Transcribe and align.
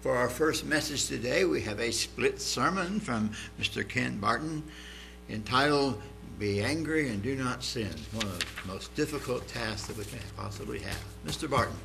For 0.00 0.16
our 0.16 0.28
first 0.28 0.64
message 0.64 1.06
today, 1.06 1.44
we 1.44 1.62
have 1.62 1.80
a 1.80 1.90
split 1.90 2.40
sermon 2.40 3.00
from 3.00 3.30
Mr. 3.60 3.86
Ken 3.86 4.18
Barton 4.18 4.62
entitled 5.28 6.00
Be 6.38 6.60
Angry 6.62 7.08
and 7.08 7.22
Do 7.22 7.34
Not 7.34 7.64
Sin, 7.64 7.90
one 8.12 8.26
of 8.26 8.38
the 8.38 8.72
most 8.72 8.94
difficult 8.94 9.48
tasks 9.48 9.88
that 9.88 9.96
we 9.96 10.04
can 10.04 10.20
possibly 10.36 10.78
have. 10.80 11.02
Mr. 11.26 11.48
Barton. 11.50 11.76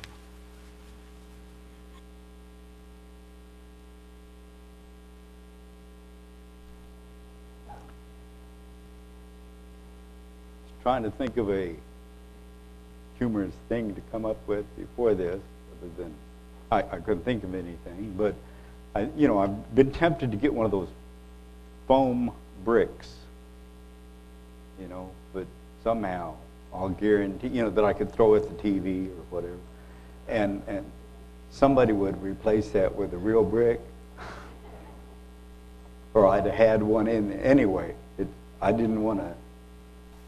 trying 10.82 11.04
to 11.04 11.12
think 11.12 11.36
of 11.36 11.48
a 11.48 11.76
humorous 13.16 13.54
thing 13.68 13.94
to 13.94 14.00
come 14.10 14.24
up 14.24 14.36
with 14.48 14.64
before 14.76 15.14
this, 15.14 15.40
other 15.78 15.90
than 15.96 16.12
I, 16.72 16.78
I 16.78 16.96
couldn't 17.00 17.24
think 17.24 17.44
of 17.44 17.54
anything. 17.54 18.14
But 18.16 18.34
I, 18.94 19.08
you 19.14 19.28
know, 19.28 19.38
I've 19.38 19.74
been 19.74 19.92
tempted 19.92 20.30
to 20.30 20.36
get 20.38 20.54
one 20.54 20.64
of 20.64 20.72
those 20.72 20.88
foam 21.86 22.32
bricks, 22.64 23.12
you 24.80 24.88
know, 24.88 25.10
but 25.34 25.46
somehow 25.84 26.34
I'll 26.72 26.88
guarantee, 26.88 27.48
you 27.48 27.62
know, 27.62 27.70
that 27.70 27.84
I 27.84 27.92
could 27.92 28.10
throw 28.10 28.34
at 28.36 28.44
the 28.44 28.54
TV 28.54 29.08
or 29.08 29.22
whatever, 29.30 29.58
and 30.28 30.62
and 30.66 30.84
somebody 31.50 31.92
would 31.92 32.20
replace 32.22 32.70
that 32.70 32.94
with 32.96 33.12
a 33.12 33.18
real 33.18 33.44
brick, 33.44 33.80
or 36.14 36.26
I'd 36.26 36.46
have 36.46 36.54
had 36.54 36.82
one 36.82 37.06
in 37.06 37.32
anyway. 37.40 37.94
It, 38.16 38.28
I 38.62 38.72
didn't 38.72 39.02
want 39.02 39.20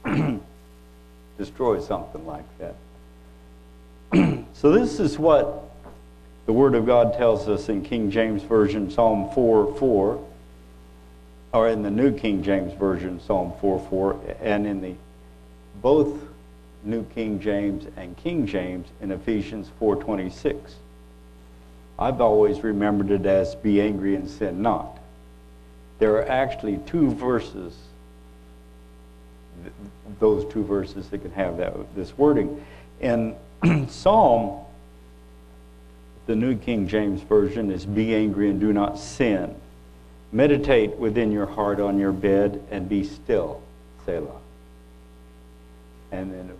to 0.04 0.40
destroy 1.38 1.80
something 1.80 2.26
like 2.26 2.45
that. 2.58 2.74
so, 4.52 4.72
this 4.72 5.00
is 5.00 5.18
what 5.18 5.63
the 6.46 6.52
Word 6.52 6.74
of 6.74 6.86
God 6.86 7.14
tells 7.14 7.48
us 7.48 7.68
in 7.68 7.82
King 7.82 8.10
James 8.10 8.42
Version, 8.42 8.90
Psalm 8.90 9.30
4 9.34 9.74
4, 9.76 10.24
or 11.52 11.68
in 11.68 11.82
the 11.82 11.90
New 11.90 12.16
King 12.16 12.42
James 12.42 12.73
Version, 12.74 13.20
Psalm 13.20 13.52
4 13.60 13.86
4, 13.88 14.20
and 14.40 14.66
in 14.66 14.80
the 14.80 14.95
both 15.80 16.20
New 16.84 17.04
King 17.14 17.40
James 17.40 17.86
and 17.96 18.16
King 18.16 18.46
James 18.46 18.88
in 19.01 19.10
Ephesians 19.10 19.70
4:26. 19.80 20.74
I've 21.98 22.20
always 22.20 22.62
remembered 22.62 23.10
it 23.10 23.24
as 23.24 23.54
be 23.54 23.80
angry 23.80 24.16
and 24.16 24.29
sin 24.29 24.60
not. 24.60 24.98
There 25.98 26.16
are 26.16 26.29
actually 26.29 26.79
two 26.86 27.10
verses 27.12 27.74
those 30.20 30.51
two 30.52 30.64
verses 30.64 31.08
that 31.08 31.18
can 31.18 31.30
have 31.32 31.56
that, 31.58 31.74
this 31.95 32.16
wording. 32.16 32.64
In 33.01 33.34
Psalm, 33.88 34.60
the 36.26 36.36
New 36.36 36.56
King 36.56 36.88
James 36.88 37.20
Version 37.22 37.70
is 37.70 37.84
Be 37.84 38.14
angry 38.14 38.50
and 38.50 38.60
do 38.60 38.72
not 38.72 38.98
sin. 38.98 39.54
Meditate 40.32 40.96
within 40.96 41.30
your 41.30 41.46
heart 41.46 41.80
on 41.80 41.98
your 41.98 42.12
bed 42.12 42.62
and 42.70 42.88
be 42.88 43.04
still, 43.04 43.62
Selah. 44.04 44.40
And 46.10 46.32
then 46.32 46.52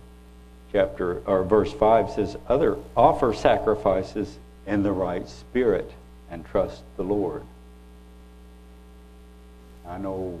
chapter 0.71 1.21
or 1.25 1.43
verse 1.43 1.73
5 1.73 2.11
says, 2.11 2.37
Other 2.47 2.77
offer 2.95 3.33
sacrifices 3.33 4.37
in 4.65 4.83
the 4.83 4.91
right 4.91 5.27
spirit 5.27 5.91
and 6.29 6.45
trust 6.45 6.83
the 6.97 7.03
Lord. 7.03 7.43
I 9.87 9.97
know 9.97 10.39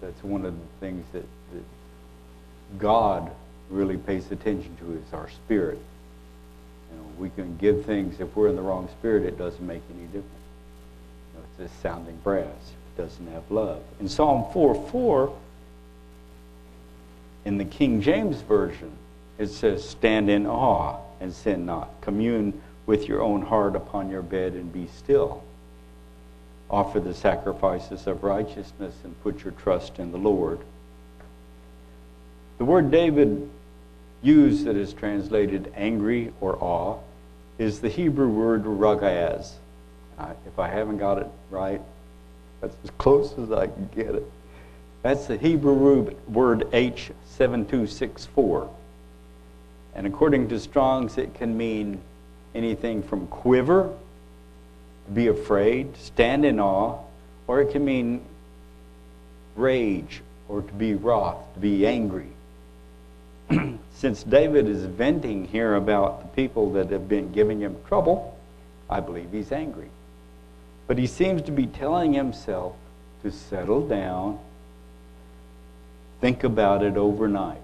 that's 0.00 0.22
one 0.22 0.44
of 0.44 0.54
the 0.54 0.66
things 0.80 1.04
that 1.12 1.24
God 2.78 3.30
really 3.70 3.96
pays 3.96 4.30
attention 4.30 4.76
to 4.76 4.92
is 4.92 5.12
our 5.12 5.28
spirit. 5.30 5.78
You 6.90 6.98
know, 6.98 7.04
we 7.18 7.30
can 7.30 7.56
give 7.56 7.84
things, 7.84 8.20
if 8.20 8.34
we're 8.36 8.48
in 8.48 8.56
the 8.56 8.62
wrong 8.62 8.88
spirit, 8.98 9.24
it 9.24 9.38
doesn't 9.38 9.66
make 9.66 9.82
any 9.94 10.06
difference. 10.06 10.24
You 11.34 11.40
know, 11.40 11.46
it's 11.46 11.70
just 11.70 11.82
sounding 11.82 12.16
brass. 12.24 12.46
It 12.46 13.02
doesn't 13.02 13.26
have 13.32 13.50
love. 13.50 13.82
In 14.00 14.08
Psalm 14.08 14.52
4 14.52 14.88
4, 14.90 15.36
in 17.44 17.58
the 17.58 17.64
King 17.64 18.02
James 18.02 18.40
Version, 18.42 18.92
it 19.38 19.48
says, 19.48 19.88
Stand 19.88 20.28
in 20.28 20.46
awe 20.46 20.98
and 21.20 21.32
sin 21.32 21.64
not. 21.66 21.88
Commune 22.00 22.60
with 22.86 23.06
your 23.06 23.22
own 23.22 23.42
heart 23.42 23.76
upon 23.76 24.10
your 24.10 24.22
bed 24.22 24.54
and 24.54 24.72
be 24.72 24.88
still. 24.96 25.42
Offer 26.70 27.00
the 27.00 27.14
sacrifices 27.14 28.06
of 28.06 28.24
righteousness 28.24 28.94
and 29.04 29.22
put 29.22 29.44
your 29.44 29.52
trust 29.52 29.98
in 29.98 30.12
the 30.12 30.18
Lord. 30.18 30.58
The 32.58 32.64
word 32.64 32.90
David 32.90 33.48
used 34.22 34.64
that 34.64 34.76
is 34.76 34.92
translated 34.92 35.72
angry 35.76 36.32
or 36.40 36.56
awe 36.62 36.98
is 37.58 37.80
the 37.80 37.88
Hebrew 37.88 38.28
word 38.28 38.64
ragaz. 38.64 39.52
Uh, 40.18 40.32
if 40.46 40.58
I 40.58 40.68
haven't 40.68 40.98
got 40.98 41.18
it 41.18 41.28
right, 41.50 41.80
that's 42.60 42.76
as 42.84 42.90
close 42.98 43.36
as 43.38 43.52
I 43.52 43.66
can 43.66 43.88
get 43.94 44.14
it. 44.14 44.24
That's 45.02 45.26
the 45.26 45.36
Hebrew 45.36 46.14
word 46.26 46.70
H7264. 46.72 48.68
And 49.94 50.06
according 50.06 50.48
to 50.48 50.58
Strong's, 50.58 51.18
it 51.18 51.34
can 51.34 51.56
mean 51.56 52.00
anything 52.54 53.02
from 53.02 53.26
quiver, 53.28 53.92
to 55.06 55.12
be 55.12 55.28
afraid, 55.28 55.96
stand 55.96 56.44
in 56.44 56.60
awe, 56.60 56.98
or 57.46 57.60
it 57.60 57.72
can 57.72 57.84
mean 57.84 58.22
rage 59.56 60.20
or 60.48 60.62
to 60.62 60.72
be 60.74 60.94
wroth, 60.94 61.36
to 61.54 61.60
be 61.60 61.86
angry. 61.86 62.28
since 63.94 64.22
David 64.22 64.68
is 64.68 64.84
venting 64.84 65.46
here 65.46 65.74
about 65.74 66.22
the 66.22 66.28
people 66.28 66.72
that 66.72 66.90
have 66.90 67.08
been 67.08 67.32
giving 67.32 67.60
him 67.60 67.76
trouble, 67.86 68.38
I 68.88 69.00
believe 69.00 69.30
he's 69.32 69.52
angry. 69.52 69.90
But 70.86 70.98
he 70.98 71.06
seems 71.06 71.42
to 71.42 71.52
be 71.52 71.66
telling 71.66 72.14
himself 72.14 72.74
to 73.22 73.30
settle 73.30 73.86
down, 73.86 74.38
think 76.20 76.44
about 76.44 76.82
it 76.82 76.96
overnight. 76.96 77.58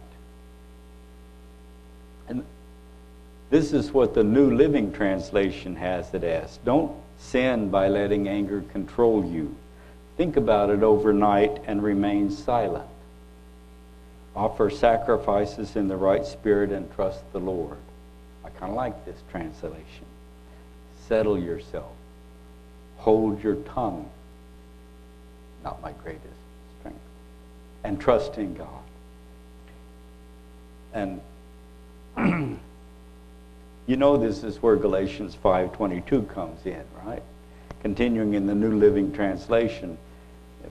And 2.28 2.44
this 3.50 3.72
is 3.72 3.92
what 3.92 4.14
the 4.14 4.24
New 4.24 4.50
Living 4.54 4.92
Translation 4.92 5.76
has 5.76 6.12
it 6.12 6.24
as. 6.24 6.58
Don't 6.64 6.92
sin 7.18 7.70
by 7.70 7.88
letting 7.88 8.28
anger 8.28 8.62
control 8.72 9.24
you. 9.24 9.54
Think 10.16 10.36
about 10.36 10.70
it 10.70 10.82
overnight 10.82 11.62
and 11.66 11.82
remain 11.82 12.30
silent. 12.30 12.88
Offer 14.36 14.70
sacrifices 14.70 15.76
in 15.76 15.88
the 15.88 15.96
right 15.96 16.24
spirit 16.26 16.72
and 16.72 16.92
trust 16.94 17.20
the 17.32 17.38
Lord. 17.38 17.78
I 18.44 18.50
kind 18.50 18.70
of 18.70 18.76
like 18.76 19.04
this 19.04 19.18
translation. 19.30 20.04
Settle 21.06 21.38
yourself. 21.38 21.92
Hold 22.98 23.42
your 23.42 23.56
tongue. 23.56 24.08
Not 25.62 25.80
my 25.82 25.92
greatest 25.92 26.24
strength. 26.80 26.98
And 27.84 28.00
trust 28.00 28.36
in 28.38 28.54
God. 28.54 28.68
And 30.92 31.20
you 33.86 33.96
know 33.96 34.16
this 34.16 34.42
is 34.42 34.62
where 34.62 34.76
Galatians 34.76 35.36
5:22 35.42 36.28
comes 36.28 36.64
in, 36.66 36.82
right? 37.04 37.22
Continuing 37.82 38.34
in 38.34 38.46
the 38.46 38.54
New 38.54 38.72
Living 38.76 39.12
Translation, 39.12 39.98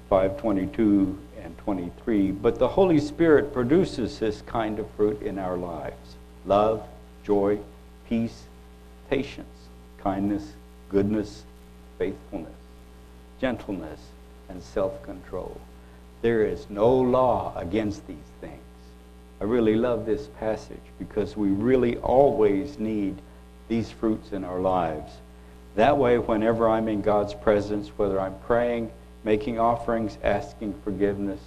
522 0.09 1.18
and 1.44 1.58
23. 1.59 2.31
But 2.31 2.59
the 2.59 2.68
Holy 2.68 3.00
Spirit 3.00 3.54
produces 3.54 4.20
this 4.20 4.42
kind 4.42 4.80
of 4.80 4.90
fruit 4.92 5.22
in 5.22 5.38
our 5.38 5.58
lives 5.58 6.16
love, 6.46 6.84
joy, 7.24 7.59
peace, 8.09 8.44
patience, 9.09 9.48
kindness, 9.98 10.53
goodness, 10.90 11.44
faithfulness, 11.98 12.52
gentleness, 13.40 14.00
and 14.50 14.62
self 14.62 15.02
control. 15.03 15.59
There 16.22 16.46
is 16.46 16.70
no 16.70 16.94
law 16.94 17.53
against 17.58 18.08
these 18.08 18.18
things. 18.40 18.59
I 19.42 19.46
really 19.46 19.76
love 19.76 20.06
this 20.06 20.28
passage 20.40 20.78
because 21.00 21.36
we 21.36 21.50
really 21.50 21.98
always 21.98 22.80
need 22.80 23.18
these 23.68 23.92
fruits 23.92 24.32
in 24.32 24.44
our 24.44 24.59
lives. 24.59 25.12
That 25.76 25.97
way, 25.97 26.17
whenever 26.17 26.70
I'm 26.70 26.88
in 26.88 27.02
God's 27.02 27.34
presence, 27.34 27.90
whether 27.97 28.20
I'm 28.20 28.38
praying, 28.46 28.91
making 29.23 29.59
offerings, 29.59 30.17
asking 30.23 30.73
forgiveness. 30.84 31.40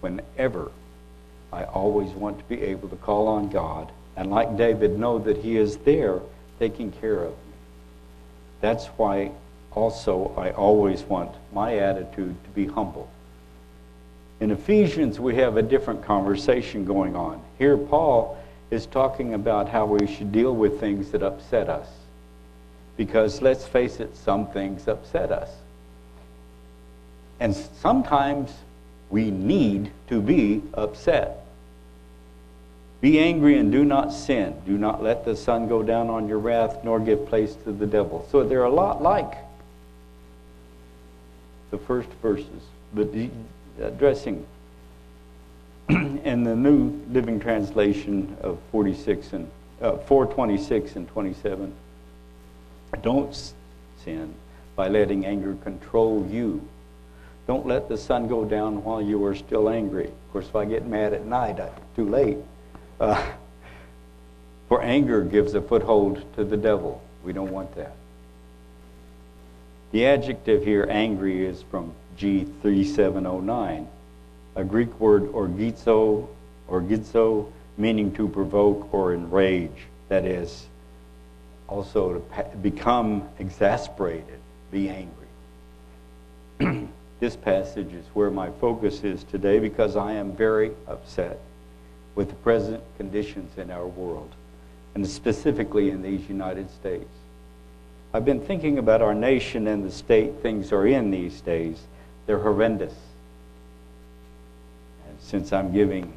Whenever 0.00 0.70
I 1.52 1.64
always 1.64 2.10
want 2.10 2.38
to 2.38 2.44
be 2.44 2.60
able 2.62 2.88
to 2.88 2.96
call 2.96 3.28
on 3.28 3.48
God 3.48 3.90
and, 4.16 4.30
like 4.30 4.56
David, 4.56 4.98
know 4.98 5.18
that 5.18 5.38
He 5.38 5.56
is 5.56 5.76
there 5.78 6.20
taking 6.58 6.92
care 6.92 7.22
of 7.22 7.30
me. 7.30 7.54
That's 8.60 8.86
why 8.86 9.32
also 9.72 10.32
I 10.36 10.50
always 10.52 11.02
want 11.02 11.34
my 11.52 11.76
attitude 11.76 12.36
to 12.44 12.50
be 12.50 12.66
humble. 12.66 13.10
In 14.40 14.50
Ephesians, 14.50 15.18
we 15.18 15.36
have 15.36 15.56
a 15.56 15.62
different 15.62 16.04
conversation 16.04 16.84
going 16.84 17.16
on. 17.16 17.42
Here, 17.58 17.76
Paul 17.76 18.38
is 18.70 18.86
talking 18.86 19.34
about 19.34 19.68
how 19.68 19.86
we 19.86 20.06
should 20.06 20.32
deal 20.32 20.54
with 20.54 20.80
things 20.80 21.10
that 21.12 21.22
upset 21.22 21.68
us. 21.68 21.88
Because 22.96 23.40
let's 23.40 23.66
face 23.66 24.00
it, 24.00 24.16
some 24.16 24.46
things 24.48 24.88
upset 24.88 25.30
us. 25.30 25.50
And 27.40 27.54
sometimes 27.54 28.52
we 29.10 29.30
need 29.30 29.90
to 30.08 30.20
be 30.20 30.62
upset. 30.74 31.46
Be 33.00 33.18
angry 33.18 33.58
and 33.58 33.70
do 33.70 33.84
not 33.84 34.12
sin. 34.12 34.54
Do 34.66 34.78
not 34.78 35.02
let 35.02 35.24
the 35.24 35.36
sun 35.36 35.68
go 35.68 35.82
down 35.82 36.08
on 36.08 36.28
your 36.28 36.38
wrath, 36.38 36.82
nor 36.82 36.98
give 36.98 37.26
place 37.26 37.54
to 37.64 37.72
the 37.72 37.86
devil. 37.86 38.26
So 38.32 38.42
they're 38.42 38.64
a 38.64 38.70
lot 38.70 39.02
like 39.02 39.34
the 41.70 41.78
first 41.78 42.08
verses, 42.22 42.62
the 42.94 43.30
addressing. 43.80 44.46
in 45.88 46.42
the 46.42 46.56
New 46.56 47.00
Living 47.12 47.38
Translation 47.38 48.36
of 48.40 48.58
46 48.72 49.32
and 49.34 49.50
uh, 49.80 49.96
426 49.98 50.96
and 50.96 51.08
27. 51.08 51.72
Don't 53.02 53.52
sin 54.02 54.34
by 54.74 54.88
letting 54.88 55.24
anger 55.24 55.54
control 55.62 56.26
you. 56.28 56.66
Don't 57.46 57.66
let 57.66 57.88
the 57.88 57.96
sun 57.96 58.26
go 58.26 58.44
down 58.44 58.82
while 58.82 59.00
you 59.00 59.24
are 59.24 59.34
still 59.34 59.68
angry. 59.68 60.06
Of 60.06 60.32
course, 60.32 60.48
if 60.48 60.56
I 60.56 60.64
get 60.64 60.86
mad 60.86 61.12
at 61.12 61.26
night, 61.26 61.60
I, 61.60 61.70
too 61.94 62.08
late. 62.08 62.38
Uh, 62.98 63.24
for 64.68 64.82
anger 64.82 65.22
gives 65.22 65.54
a 65.54 65.62
foothold 65.62 66.24
to 66.34 66.44
the 66.44 66.56
devil. 66.56 67.00
We 67.24 67.32
don't 67.32 67.52
want 67.52 67.74
that. 67.76 67.94
The 69.92 70.06
adjective 70.06 70.64
here, 70.64 70.88
angry, 70.90 71.46
is 71.46 71.62
from 71.70 71.92
G3709, 72.18 73.86
a 74.56 74.64
Greek 74.64 74.98
word 74.98 75.30
orgizo, 75.32 76.26
orgizo, 76.68 77.52
meaning 77.78 78.12
to 78.14 78.28
provoke 78.28 78.92
or 78.92 79.14
enrage. 79.14 79.86
That 80.08 80.24
is, 80.24 80.66
also 81.68 82.14
to 82.14 82.56
become 82.56 83.28
exasperated, 83.38 84.40
be 84.72 84.88
angry. 84.88 86.88
this 87.20 87.36
passage 87.36 87.92
is 87.92 88.04
where 88.12 88.30
my 88.30 88.50
focus 88.60 89.02
is 89.02 89.24
today 89.24 89.58
because 89.58 89.96
I 89.96 90.12
am 90.12 90.32
very 90.32 90.72
upset 90.86 91.38
with 92.14 92.28
the 92.28 92.34
present 92.36 92.82
conditions 92.96 93.56
in 93.58 93.70
our 93.70 93.86
world, 93.86 94.30
and 94.94 95.06
specifically 95.06 95.90
in 95.90 96.02
these 96.02 96.28
United 96.28 96.70
States. 96.70 97.08
I've 98.12 98.24
been 98.24 98.40
thinking 98.40 98.78
about 98.78 99.02
our 99.02 99.14
nation 99.14 99.66
and 99.66 99.84
the 99.84 99.90
state 99.90 100.36
things 100.40 100.72
are 100.72 100.86
in 100.86 101.10
these 101.10 101.40
days. 101.42 101.78
They're 102.26 102.38
horrendous. 102.38 102.94
And 105.06 105.20
since 105.20 105.52
I'm 105.52 105.72
giving, 105.72 106.12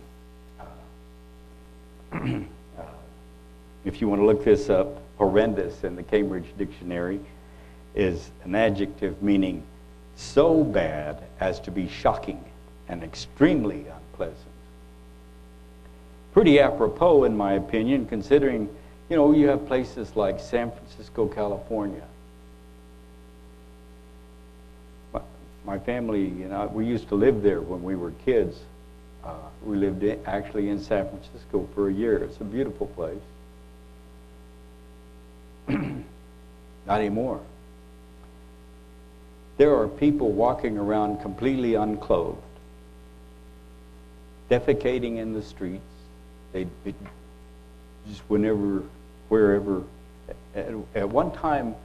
uh, 0.59 0.65
uh, 2.13 2.83
if 3.83 3.99
you 3.99 4.07
want 4.07 4.21
to 4.21 4.25
look 4.25 4.45
this 4.45 4.69
up, 4.69 5.01
horrendous 5.17 5.83
in 5.83 5.97
the 5.97 6.03
Cambridge 6.03 6.45
Dictionary 6.57 7.19
is 7.95 8.31
an 8.45 8.55
adjective 8.55 9.21
meaning 9.21 9.63
so 10.19 10.63
bad 10.63 11.23
as 11.39 11.59
to 11.61 11.71
be 11.71 11.87
shocking 11.87 12.43
and 12.87 13.03
extremely 13.03 13.85
unpleasant 13.87 14.49
pretty 16.33 16.59
apropos, 16.59 17.23
in 17.25 17.35
my 17.35 17.53
opinion, 17.53 18.05
considering, 18.05 18.69
you 19.09 19.15
know, 19.15 19.33
you 19.33 19.47
have 19.47 19.65
places 19.67 20.15
like 20.15 20.39
San 20.39 20.71
Francisco, 20.71 21.27
California. 21.27 22.03
My, 25.65 25.77
family, 25.77 26.23
you 26.23 26.47
know, 26.47 26.71
we 26.73 26.85
used 26.85 27.09
to 27.09 27.15
live 27.15 27.43
there 27.43 27.61
when 27.61 27.83
we 27.83 27.95
were 27.95 28.11
kids. 28.25 28.57
Uh, 29.23 29.33
we 29.63 29.75
lived 29.75 30.01
in, 30.01 30.19
actually 30.25 30.69
in 30.69 30.81
San 30.81 31.07
Francisco 31.09 31.67
for 31.75 31.89
a 31.89 31.93
year. 31.93 32.23
It's 32.23 32.39
a 32.39 32.45
beautiful 32.45 32.87
place. 32.87 33.19
Not 36.87 36.99
anymore. 36.99 37.41
There 39.59 39.75
are 39.75 39.89
people 39.89 40.31
walking 40.31 40.77
around 40.77 41.21
completely 41.21 41.73
unclothed, 41.73 42.37
defecating 44.49 45.17
in 45.17 45.33
the 45.33 45.41
streets, 45.41 45.83
they 46.53 46.65
just 48.07 48.21
whenever, 48.29 48.83
wherever. 49.27 49.83
At, 50.55 50.73
at 50.95 51.09
one 51.09 51.33
time, 51.33 51.75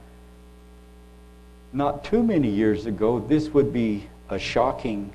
not 1.73 2.05
too 2.05 2.23
many 2.23 2.49
years 2.49 2.85
ago, 2.85 3.19
this 3.19 3.49
would 3.49 3.73
be 3.73 4.07
a 4.29 4.39
shocking, 4.39 5.11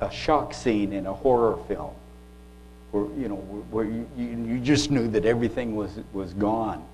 a 0.00 0.10
shock 0.10 0.54
scene 0.54 0.92
in 0.92 1.06
a 1.06 1.12
horror 1.12 1.56
film, 1.68 1.94
where 2.90 3.04
you 3.16 3.28
know 3.28 3.36
where 3.70 3.84
you, 3.84 4.08
you 4.16 4.58
just 4.58 4.90
knew 4.90 5.06
that 5.06 5.24
everything 5.24 5.76
was 5.76 5.92
was 6.12 6.34
gone. 6.34 6.84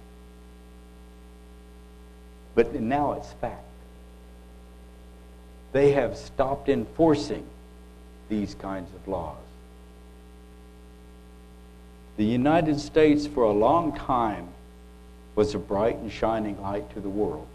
But 2.54 2.74
now 2.74 3.12
it's 3.12 3.32
fact. 3.40 3.64
They 5.72 5.92
have 5.92 6.16
stopped 6.16 6.68
enforcing 6.68 7.46
these 8.28 8.54
kinds 8.54 8.94
of 8.94 9.08
laws. 9.08 9.36
The 12.18 12.24
United 12.24 12.78
States, 12.78 13.26
for 13.26 13.44
a 13.44 13.52
long 13.52 13.96
time, 13.96 14.48
was 15.34 15.54
a 15.54 15.58
bright 15.58 15.96
and 15.96 16.12
shining 16.12 16.60
light 16.60 16.92
to 16.94 17.00
the 17.00 17.08
world. 17.08 17.46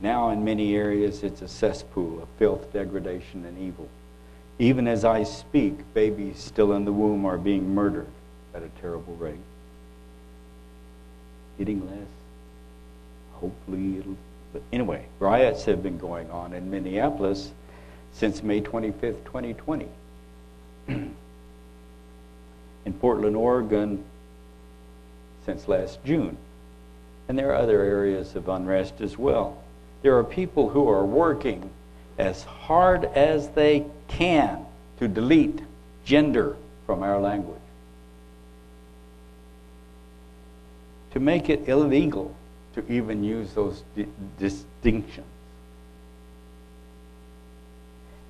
Now, 0.00 0.30
in 0.30 0.44
many 0.44 0.76
areas, 0.76 1.22
it's 1.22 1.42
a 1.42 1.48
cesspool 1.48 2.22
of 2.22 2.28
filth, 2.38 2.72
degradation, 2.72 3.44
and 3.46 3.58
evil. 3.58 3.88
Even 4.58 4.86
as 4.86 5.04
I 5.04 5.22
speak, 5.22 5.94
babies 5.94 6.38
still 6.38 6.72
in 6.72 6.84
the 6.84 6.92
womb 6.92 7.24
are 7.24 7.38
being 7.38 7.74
murdered 7.74 8.06
at 8.54 8.62
a 8.62 8.68
terrible 8.80 9.14
rate. 9.16 9.36
Getting 11.58 11.88
less. 11.88 12.06
Hopefully, 13.34 13.98
it'll. 13.98 14.16
But 14.52 14.62
anyway, 14.72 15.06
riots 15.18 15.64
have 15.64 15.82
been 15.82 15.98
going 15.98 16.30
on 16.30 16.52
in 16.52 16.70
Minneapolis 16.70 17.52
since 18.12 18.42
May 18.42 18.60
25th, 18.60 19.24
2020. 19.24 19.86
in 20.88 21.14
Portland, 23.00 23.36
Oregon 23.36 24.02
since 25.44 25.68
last 25.68 26.02
June. 26.04 26.36
And 27.28 27.38
there 27.38 27.50
are 27.50 27.56
other 27.56 27.82
areas 27.82 28.34
of 28.34 28.48
unrest 28.48 29.00
as 29.00 29.18
well. 29.18 29.62
There 30.02 30.16
are 30.16 30.24
people 30.24 30.70
who 30.70 30.88
are 30.88 31.04
working 31.04 31.70
as 32.16 32.42
hard 32.42 33.04
as 33.04 33.48
they 33.50 33.84
can 34.08 34.64
to 34.98 35.08
delete 35.08 35.60
gender 36.04 36.56
from 36.86 37.02
our 37.02 37.20
language, 37.20 37.60
to 41.12 41.20
make 41.20 41.50
it 41.50 41.68
illegal 41.68 42.34
to 42.80 42.92
even 42.92 43.24
use 43.24 43.52
those 43.52 43.82
di 43.96 44.06
distinctions. 44.38 45.26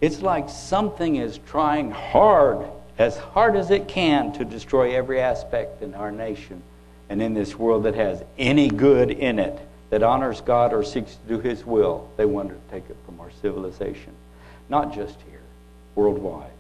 It's 0.01 0.23
like 0.23 0.49
something 0.49 1.17
is 1.17 1.39
trying 1.47 1.91
hard 1.91 2.67
as 2.99 3.17
hard 3.17 3.57
as 3.57 3.71
it 3.71 3.89
can 3.89 4.33
to 4.35 4.45
destroy 4.45 4.95
every 4.95 5.21
aspect 5.21 5.83
in 5.83 5.95
our 5.95 6.11
nation 6.11 6.63
and 7.09 7.23
in 7.23 7.35
this 7.35 7.57
world 7.57 7.85
that 7.85 7.95
has 7.95 8.23
any 8.39 8.69
good 8.69 9.11
in 9.11 9.39
it, 9.39 9.59
that 9.91 10.03
honors 10.03 10.41
God 10.41 10.73
or 10.73 10.85
seeks 10.85 11.15
to 11.15 11.29
do 11.29 11.41
His 11.41 11.65
will. 11.65 12.11
They 12.17 12.27
want 12.27 12.51
to 12.51 12.57
take 12.71 12.89
it 12.91 12.97
from 13.07 13.21
our 13.21 13.31
civilization, 13.41 14.13
not 14.69 14.95
just 14.95 15.17
here, 15.31 15.41
worldwide. 15.95 16.51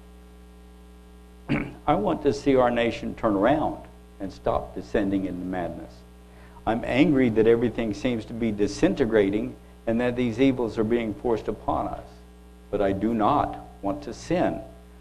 I 1.86 1.94
want 1.94 2.22
to 2.22 2.32
see 2.32 2.56
our 2.56 2.70
nation 2.70 3.14
turn 3.14 3.34
around 3.34 3.82
and 4.20 4.32
stop 4.32 4.74
descending 4.74 5.26
into 5.26 5.44
madness. 5.44 5.92
I'm 6.68 6.84
angry 6.84 7.30
that 7.30 7.46
everything 7.46 7.94
seems 7.94 8.26
to 8.26 8.34
be 8.34 8.52
disintegrating 8.52 9.56
and 9.86 9.98
that 10.02 10.16
these 10.16 10.38
evils 10.38 10.76
are 10.76 10.84
being 10.84 11.14
forced 11.14 11.48
upon 11.48 11.88
us. 11.88 12.04
But 12.70 12.82
I 12.82 12.92
do 12.92 13.14
not 13.14 13.58
want 13.80 14.02
to 14.02 14.12
sin. 14.12 14.60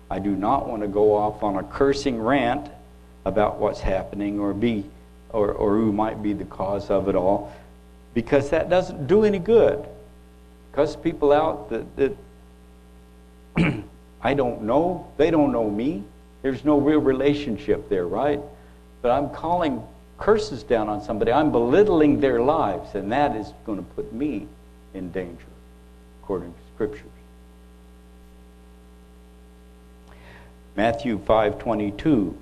I 0.09 0.19
do 0.19 0.33
not 0.33 0.69
want 0.69 0.81
to 0.83 0.88
go 0.88 1.13
off 1.13 1.43
on 1.43 1.57
a 1.57 1.63
cursing 1.63 2.21
rant 2.21 2.71
about 3.25 3.57
what's 3.57 3.81
happening 3.81 4.39
or 4.39 4.53
be 4.53 4.86
or, 5.31 5.51
or 5.51 5.75
who 5.75 5.91
might 5.91 6.24
be 6.24 6.31
the 6.31 6.45
cause 6.45 6.89
of 6.89 7.09
it 7.09 7.15
all 7.15 7.51
because 8.13 8.50
that 8.51 8.69
doesn't 8.69 9.07
do 9.07 9.25
any 9.25 9.39
good. 9.39 9.86
Cuss 10.71 10.95
people 10.95 11.33
out 11.33 11.69
that, 11.69 12.15
that 13.57 13.83
I 14.21 14.33
don't 14.33 14.62
know, 14.62 15.12
they 15.17 15.31
don't 15.31 15.51
know 15.51 15.69
me. 15.69 16.05
There's 16.43 16.63
no 16.63 16.79
real 16.79 17.01
relationship 17.01 17.89
there, 17.89 18.07
right? 18.07 18.39
But 19.01 19.12
I'm 19.12 19.31
calling 19.31 19.83
curses 20.17 20.63
down 20.63 20.89
on 20.89 21.01
somebody. 21.01 21.31
I'm 21.31 21.51
belittling 21.51 22.19
their 22.19 22.41
lives, 22.41 22.95
and 22.95 23.12
that 23.12 23.36
is 23.36 23.53
going 23.65 23.77
to 23.77 23.83
put 23.95 24.12
me 24.13 24.47
in 24.93 25.12
danger, 25.12 25.45
according 26.24 26.53
to 26.53 26.59
scriptures. 26.75 27.12
Matthew 30.75 31.17
5:22 31.17 32.36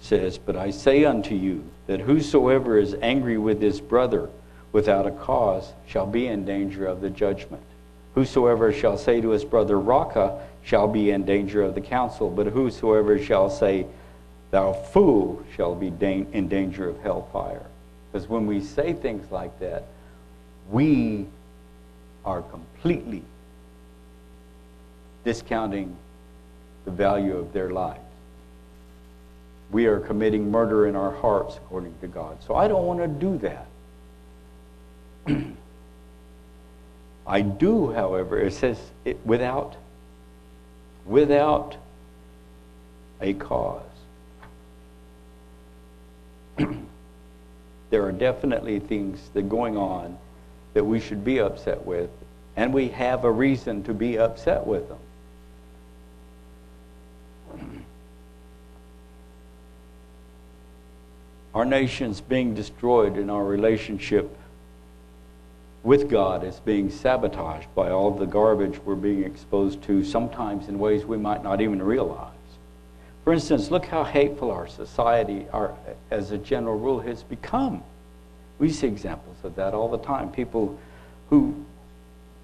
says, 0.00 0.38
"But 0.38 0.56
I 0.56 0.70
say 0.70 1.04
unto 1.04 1.34
you 1.34 1.64
that 1.86 2.00
whosoever 2.00 2.78
is 2.78 2.94
angry 3.02 3.36
with 3.36 3.60
his 3.60 3.80
brother 3.80 4.30
without 4.72 5.06
a 5.06 5.10
cause 5.10 5.72
shall 5.86 6.06
be 6.06 6.26
in 6.26 6.44
danger 6.44 6.86
of 6.86 7.00
the 7.00 7.10
judgment. 7.10 7.62
Whosoever 8.14 8.72
shall 8.72 8.96
say 8.96 9.20
to 9.20 9.30
his 9.30 9.44
brother, 9.44 9.78
Raca, 9.78 10.40
shall 10.62 10.88
be 10.88 11.10
in 11.10 11.24
danger 11.24 11.62
of 11.62 11.74
the 11.74 11.80
council, 11.80 12.30
but 12.30 12.46
whosoever 12.46 13.18
shall 13.18 13.50
say, 13.50 13.86
Thou 14.50 14.72
fool, 14.72 15.44
shall 15.56 15.74
be 15.74 15.88
in 15.88 16.48
danger 16.48 16.88
of 16.88 17.00
hellfire. 17.00 17.66
Because 18.10 18.28
when 18.28 18.46
we 18.46 18.60
say 18.60 18.92
things 18.92 19.30
like 19.30 19.58
that, 19.60 19.84
we 20.70 21.26
are 22.24 22.42
completely 22.42 23.22
discounting 25.24 25.96
the 26.84 26.90
value 26.90 27.36
of 27.36 27.52
their 27.52 27.70
lives. 27.70 28.00
we 29.70 29.86
are 29.86 30.00
committing 30.00 30.50
murder 30.50 30.86
in 30.86 30.96
our 30.96 31.12
hearts 31.12 31.56
according 31.56 31.94
to 32.00 32.08
God. 32.08 32.42
So 32.44 32.54
I 32.56 32.66
don't 32.66 32.86
want 32.86 33.00
to 33.00 33.06
do 33.08 33.38
that. 33.38 33.66
I 37.26 37.42
do, 37.42 37.92
however, 37.92 38.40
it 38.40 38.52
says 38.52 38.78
it, 39.04 39.24
without 39.24 39.76
without 41.06 41.76
a 43.20 43.34
cause. 43.34 43.82
There 47.90 48.04
are 48.04 48.12
definitely 48.12 48.78
things 48.78 49.20
that 49.34 49.40
are 49.40 49.48
going 49.48 49.76
on 49.76 50.16
that 50.74 50.84
we 50.84 51.00
should 51.00 51.24
be 51.24 51.40
upset 51.40 51.84
with, 51.84 52.08
and 52.56 52.72
we 52.72 52.88
have 52.88 53.24
a 53.24 53.30
reason 53.30 53.82
to 53.84 53.92
be 53.92 54.18
upset 54.18 54.66
with 54.66 54.88
them. 54.88 54.98
Our 61.54 61.64
nation's 61.64 62.20
being 62.20 62.54
destroyed 62.54 63.16
and 63.16 63.28
our 63.28 63.44
relationship 63.44 64.36
with 65.82 66.08
God 66.08 66.44
is 66.44 66.60
being 66.60 66.90
sabotaged 66.90 67.74
by 67.74 67.90
all 67.90 68.12
the 68.12 68.26
garbage 68.26 68.78
we're 68.84 68.94
being 68.94 69.24
exposed 69.24 69.82
to, 69.82 70.04
sometimes 70.04 70.68
in 70.68 70.78
ways 70.78 71.04
we 71.04 71.16
might 71.16 71.42
not 71.42 71.60
even 71.60 71.82
realize. 71.82 72.39
For 73.30 73.34
instance, 73.34 73.70
look 73.70 73.86
how 73.86 74.02
hateful 74.02 74.50
our 74.50 74.66
society, 74.66 75.46
our, 75.52 75.72
as 76.10 76.32
a 76.32 76.38
general 76.38 76.76
rule, 76.76 76.98
has 76.98 77.22
become. 77.22 77.84
We 78.58 78.72
see 78.72 78.88
examples 78.88 79.36
of 79.44 79.54
that 79.54 79.72
all 79.72 79.88
the 79.88 79.98
time. 79.98 80.32
People 80.32 80.76
who 81.28 81.54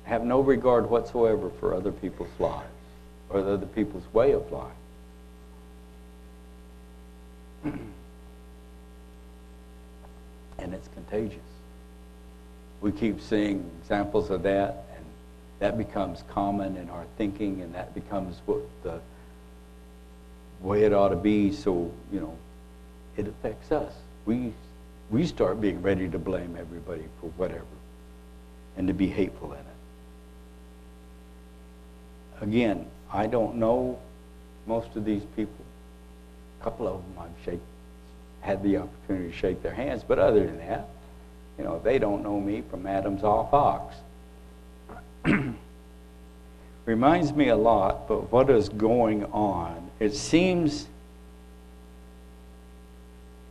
have 0.05 0.23
no 0.23 0.39
regard 0.39 0.89
whatsoever 0.89 1.51
for 1.59 1.75
other 1.75 1.91
people's 1.91 2.31
lives 2.39 2.71
or 3.31 3.41
other 3.41 3.67
people's 3.67 4.05
way 4.15 4.31
of 4.31 4.53
life. 4.53 4.71
and 7.65 7.93
it's 10.73 10.87
contagious. 10.95 11.41
We 12.81 12.93
keep 12.93 13.21
seeing 13.21 13.69
examples 13.81 14.31
of 14.31 14.45
that, 14.45 14.85
and 14.95 15.05
that 15.59 15.77
becomes 15.77 16.23
common 16.29 16.77
in 16.77 16.89
our 16.91 17.07
thinking, 17.19 17.63
and 17.63 17.75
that 17.75 17.93
becomes 17.93 18.41
what 18.47 18.61
the 18.85 19.01
way 20.61 20.85
it 20.85 20.93
ought 20.93 21.09
to 21.11 21.17
be. 21.17 21.53
So, 21.53 21.93
you 22.13 22.21
know, 22.21 22.37
it 23.17 23.27
affects 23.29 23.73
us. 23.73 23.93
We, 24.25 24.53
we 25.11 25.27
start 25.27 25.61
being 25.61 25.83
ready 25.83 26.09
to 26.09 26.19
blame 26.19 26.57
everybody 26.59 27.05
for 27.21 27.29
whatever 27.37 27.65
and 28.77 28.89
to 28.89 28.95
be 28.95 29.07
hateful 29.07 29.53
in 29.53 29.59
it. 29.59 29.65
Again, 32.43 32.87
I 33.13 33.27
don't 33.27 33.57
know 33.57 33.99
most 34.67 34.95
of 34.97 35.05
these 35.05 35.23
people. 35.37 35.65
A 36.61 36.65
couple 36.65 36.87
of 36.87 36.95
them 36.95 37.15
I've 37.19 37.45
shake, 37.45 37.61
had 38.41 38.63
the 38.63 38.79
opportunity 38.79 39.31
to 39.31 39.37
shake 39.37 39.63
their 39.63 39.75
hands, 39.75 40.03
but 40.07 40.19
other 40.19 40.45
than 40.45 40.59
that, 40.59 40.89
you 41.59 41.65
know, 41.65 41.81
they 41.83 41.99
don't 41.99 42.23
know 42.23 42.39
me 42.39 42.63
from 42.71 42.87
Adam's 42.87 43.23
off 43.23 43.53
ox. 43.55 43.97
Reminds 46.85 47.33
me 47.33 47.49
a 47.49 47.57
lot, 47.57 48.07
but 48.07 48.31
what 48.31 48.51
is 48.51 48.69
going 48.69 49.25
on? 49.27 49.86
It 49.99 50.15
seems, 50.15 50.87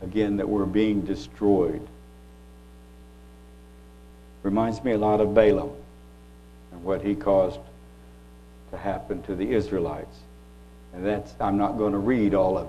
again, 0.02 0.36
that 0.36 0.48
we're 0.48 0.64
being 0.64 1.02
destroyed. 1.02 1.86
Reminds 4.42 4.82
me 4.84 4.92
a 4.92 4.98
lot 4.98 5.20
of 5.20 5.34
Balaam 5.34 5.72
and 6.72 6.84
what 6.84 7.02
he 7.02 7.14
caused 7.14 7.58
to 8.70 8.78
happen 8.78 9.22
to 9.24 9.34
the 9.34 9.52
Israelites. 9.52 10.16
And 10.94 11.04
that's, 11.04 11.34
I'm 11.40 11.58
not 11.58 11.76
going 11.78 11.92
to 11.92 11.98
read 11.98 12.34
all 12.34 12.56
of 12.56 12.68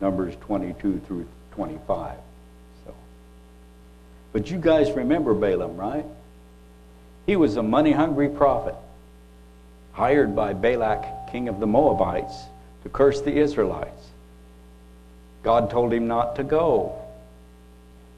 Numbers 0.00 0.34
22 0.40 1.00
through 1.06 1.28
25. 1.52 2.16
So. 2.84 2.94
But 4.32 4.50
you 4.50 4.58
guys 4.58 4.90
remember 4.90 5.32
Balaam, 5.32 5.76
right? 5.76 6.04
He 7.26 7.36
was 7.36 7.56
a 7.56 7.62
money 7.62 7.92
hungry 7.92 8.28
prophet 8.28 8.74
hired 9.92 10.34
by 10.34 10.54
Balak, 10.54 11.30
king 11.30 11.48
of 11.48 11.60
the 11.60 11.66
Moabites, 11.66 12.34
to 12.82 12.88
curse 12.88 13.20
the 13.20 13.32
Israelites. 13.32 14.10
God 15.42 15.70
told 15.70 15.92
him 15.92 16.06
not 16.06 16.36
to 16.36 16.44
go. 16.44 16.98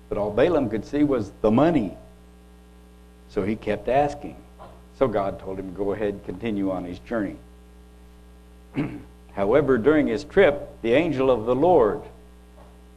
But 0.09 0.19
all 0.19 0.31
Balaam 0.31 0.69
could 0.69 0.85
see 0.85 1.03
was 1.03 1.33
the 1.41 1.51
money. 1.51 1.97
So 3.31 3.43
he 3.43 3.57
kept 3.57 3.89
asking. 3.89 4.37
So 4.99 5.09
God 5.09 5.41
told 5.41 5.59
him, 5.59 5.75
go 5.75 5.93
ahead 5.93 6.21
continue 6.25 6.71
on 6.71 6.85
his 6.85 6.99
journey. 7.01 7.37
However, 9.35 9.79
during 9.79 10.07
his 10.07 10.25
trip, 10.25 10.69
the 10.83 10.93
angel 10.93 11.31
of 11.31 11.47
the 11.47 11.55
Lord, 11.55 12.03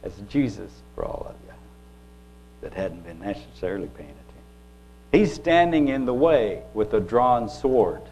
as 0.04 0.12
Jesus 0.28 0.70
for 0.94 1.04
all 1.04 1.26
of 1.28 1.34
you 1.46 1.54
that 2.62 2.74
hadn't 2.74 3.04
been 3.04 3.18
necessarily 3.20 3.88
paying 3.88 4.10
attention, 4.10 4.42
he's 5.10 5.34
standing 5.34 5.88
in 5.88 6.04
the 6.04 6.14
way 6.14 6.62
with 6.74 6.94
a 6.94 7.00
drawn 7.00 7.48
sword. 7.48 8.02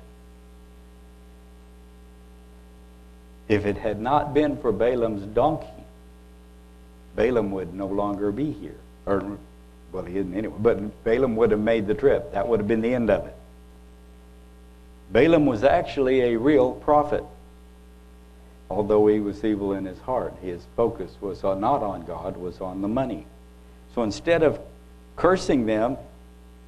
If 3.49 3.65
it 3.65 3.77
had 3.77 4.01
not 4.01 4.35
been 4.35 4.57
for 4.57 4.73
Balaam's 4.73 5.25
donkey, 5.27 5.67
Balaam 7.15 7.53
would 7.53 7.73
no 7.75 7.87
longer 7.87 8.33
be 8.33 8.53
here. 8.53 8.77
Or, 9.07 9.39
well, 9.93 10.05
he 10.05 10.19
isn't 10.19 10.35
anyway, 10.35 10.57
but 10.59 11.05
Balaam 11.05 11.37
would 11.37 11.53
have 11.53 11.61
made 11.61 11.87
the 11.87 11.95
trip. 11.95 12.33
That 12.33 12.49
would 12.49 12.61
have 12.61 12.69
been 12.69 12.81
the 12.81 12.93
end 12.93 13.09
of 13.09 13.27
it. 13.27 13.35
Balaam 15.13 15.47
was 15.47 15.63
actually 15.63 16.21
a 16.23 16.37
real 16.37 16.73
prophet. 16.73 17.25
Although 18.69 19.07
he 19.07 19.21
was 19.21 19.45
evil 19.45 19.75
in 19.75 19.85
his 19.85 19.99
heart, 20.01 20.35
his 20.43 20.61
focus 20.75 21.15
was 21.21 21.45
not 21.45 21.83
on 21.83 22.05
God, 22.05 22.37
was 22.37 22.61
on 22.61 22.83
the 22.83 22.89
money. 22.89 23.27
So 23.95 24.03
instead 24.03 24.43
of 24.43 24.59
cursing 25.15 25.67
them, 25.67 25.97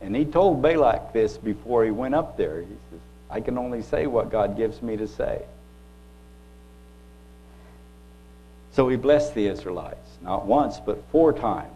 and 0.00 0.14
he 0.14 0.24
told 0.24 0.62
Balak 0.62 1.12
this 1.12 1.36
before 1.36 1.84
he 1.84 1.90
went 1.90 2.14
up 2.14 2.36
there, 2.36 2.60
he 2.60 2.68
says, 2.68 3.00
I 3.28 3.40
can 3.40 3.58
only 3.58 3.82
say 3.82 4.06
what 4.06 4.30
God 4.30 4.56
gives 4.56 4.80
me 4.80 4.96
to 4.96 5.08
say. 5.08 5.42
So 8.78 8.88
he 8.88 8.96
blessed 8.96 9.34
the 9.34 9.48
Israelites, 9.48 10.08
not 10.22 10.46
once, 10.46 10.78
but 10.78 11.02
four 11.10 11.32
times. 11.32 11.74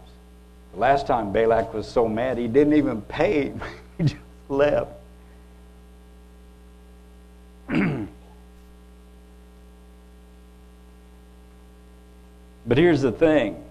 The 0.71 0.79
last 0.79 1.05
time 1.05 1.33
Balak 1.33 1.73
was 1.73 1.85
so 1.85 2.07
mad, 2.07 2.37
he 2.37 2.47
didn't 2.47 2.75
even 2.75 3.01
pay, 3.01 3.51
he 3.97 4.05
just 4.05 4.15
left. 4.47 4.89
but 7.67 8.07
here's 12.77 13.01
the 13.01 13.11
thing, 13.11 13.61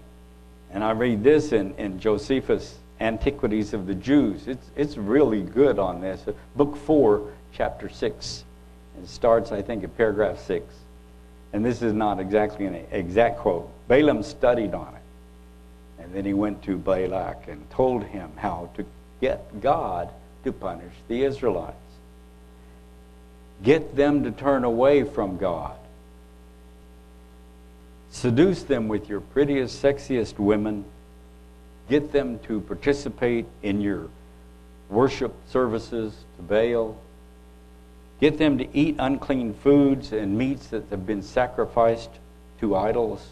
and 0.69 0.83
I 0.83 0.91
read 0.91 1.23
this 1.23 1.53
in, 1.53 1.73
in 1.77 1.99
Josephus' 1.99 2.77
Antiquities 2.99 3.73
of 3.73 3.87
the 3.87 3.95
Jews. 3.95 4.47
It's, 4.47 4.67
it's 4.75 4.95
really 4.95 5.41
good 5.41 5.79
on 5.79 6.01
this. 6.01 6.23
Book 6.55 6.77
4, 6.77 7.31
chapter 7.51 7.89
6. 7.89 8.43
It 9.01 9.09
starts, 9.09 9.51
I 9.51 9.63
think, 9.63 9.83
at 9.83 9.97
paragraph 9.97 10.37
6. 10.45 10.71
And 11.53 11.63
this 11.63 11.83
is 11.83 11.93
not 11.93 12.19
exactly 12.19 12.65
an 12.65 12.75
exact 12.91 13.39
quote. 13.39 13.69
Balaam 13.87 14.23
studied 14.23 14.73
on 14.73 14.93
it. 14.95 16.03
And 16.03 16.13
then 16.13 16.25
he 16.25 16.33
went 16.33 16.63
to 16.63 16.77
Balak 16.77 17.47
and 17.47 17.69
told 17.69 18.03
him 18.03 18.31
how 18.35 18.69
to 18.75 18.85
get 19.21 19.61
God 19.61 20.09
to 20.43 20.51
punish 20.51 20.93
the 21.07 21.23
Israelites. 21.23 21.77
Get 23.61 23.95
them 23.95 24.23
to 24.23 24.31
turn 24.31 24.63
away 24.63 25.03
from 25.03 25.37
God. 25.37 25.77
Seduce 28.09 28.63
them 28.63 28.87
with 28.87 29.07
your 29.07 29.21
prettiest, 29.21 29.81
sexiest 29.81 30.37
women. 30.37 30.85
Get 31.89 32.11
them 32.11 32.39
to 32.47 32.61
participate 32.61 33.45
in 33.61 33.79
your 33.79 34.09
worship 34.89 35.33
services 35.49 36.13
to 36.37 36.43
Baal. 36.43 36.97
Get 38.23 38.37
them 38.37 38.57
to 38.59 38.67
eat 38.73 38.95
unclean 38.99 39.53
foods 39.53 40.13
and 40.13 40.37
meats 40.37 40.67
that 40.67 40.85
have 40.91 41.05
been 41.05 41.21
sacrificed 41.21 42.09
to 42.61 42.73
idols. 42.73 43.27